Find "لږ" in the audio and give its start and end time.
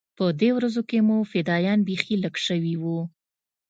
2.23-2.35